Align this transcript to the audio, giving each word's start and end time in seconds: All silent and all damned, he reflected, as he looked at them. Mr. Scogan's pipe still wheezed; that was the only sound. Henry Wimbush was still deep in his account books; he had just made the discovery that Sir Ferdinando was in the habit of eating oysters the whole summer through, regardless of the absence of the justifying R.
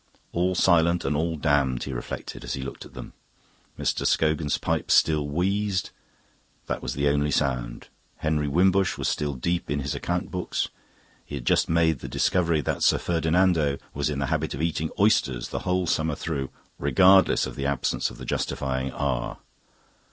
All 0.31 0.55
silent 0.55 1.05
and 1.05 1.15
all 1.15 1.35
damned, 1.35 1.83
he 1.83 1.93
reflected, 1.93 2.43
as 2.43 2.55
he 2.55 2.63
looked 2.63 2.85
at 2.87 2.95
them. 2.95 3.13
Mr. 3.77 4.03
Scogan's 4.03 4.57
pipe 4.57 4.89
still 4.89 5.27
wheezed; 5.27 5.91
that 6.65 6.81
was 6.81 6.95
the 6.95 7.07
only 7.07 7.29
sound. 7.29 7.87
Henry 8.17 8.47
Wimbush 8.47 8.97
was 8.97 9.07
still 9.07 9.35
deep 9.35 9.69
in 9.69 9.81
his 9.81 9.93
account 9.93 10.31
books; 10.31 10.69
he 11.23 11.35
had 11.35 11.45
just 11.45 11.69
made 11.69 11.99
the 11.99 12.07
discovery 12.07 12.61
that 12.61 12.81
Sir 12.81 12.97
Ferdinando 12.97 13.77
was 13.93 14.09
in 14.09 14.17
the 14.17 14.25
habit 14.33 14.55
of 14.55 14.61
eating 14.63 14.89
oysters 14.99 15.49
the 15.49 15.59
whole 15.69 15.85
summer 15.85 16.15
through, 16.15 16.49
regardless 16.79 17.45
of 17.45 17.55
the 17.55 17.67
absence 17.67 18.09
of 18.09 18.17
the 18.17 18.25
justifying 18.25 18.89
R. 18.91 19.37